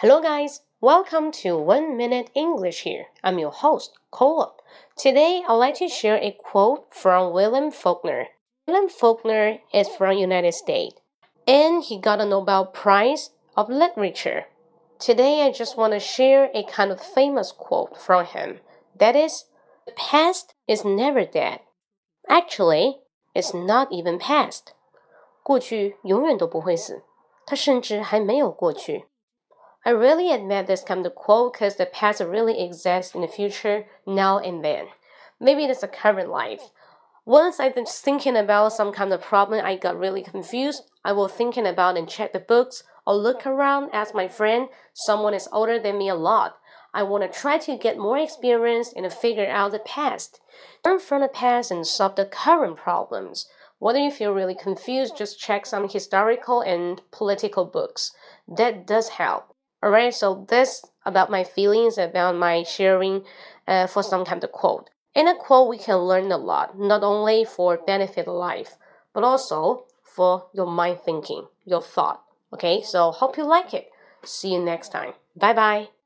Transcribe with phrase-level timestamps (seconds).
[0.00, 0.60] Hello, guys.
[0.80, 3.06] Welcome to One Minute English here.
[3.24, 4.54] I'm your host, Cole.
[4.96, 8.28] Today, I'd like to share a quote from William Faulkner.
[8.66, 11.00] William Faulkner is from United States,
[11.46, 14.46] and he got a Nobel Prize of Literature.
[14.98, 18.60] Today, I just want to share a kind of famous quote from him.
[18.98, 19.44] That is,
[19.86, 21.60] the past is never dead.
[22.28, 22.98] Actually,
[23.34, 24.74] it's not even past.
[25.42, 27.02] 过去永远都不会死，
[27.46, 29.06] 它甚至还没有过去。
[29.83, 33.85] I really admit this kind of quote because the past really exists in the future
[34.05, 34.87] now and then.
[35.39, 36.69] Maybe it's a current life.
[37.25, 40.83] Once I was thinking about some kind of problem, I got really confused.
[41.03, 44.69] I was thinking about and check the books or look around, ask my friend.
[44.93, 46.57] Someone is older than me a lot.
[46.93, 50.41] I want to try to get more experience and figure out the past.
[50.85, 53.47] Learn from the past and solve the current problems.
[53.79, 58.11] Whether you feel really confused, just check some historical and political books.
[58.47, 59.50] That does help.
[59.83, 63.23] Alright, so this about my feelings about my sharing
[63.67, 64.89] uh, for some kind of quote.
[65.15, 68.77] In a quote, we can learn a lot, not only for benefit of life,
[69.13, 72.21] but also for your mind thinking, your thought.
[72.53, 73.89] Okay, so hope you like it.
[74.23, 75.13] See you next time.
[75.35, 76.00] Bye bye.